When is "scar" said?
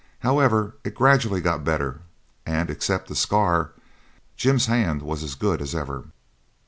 3.15-3.73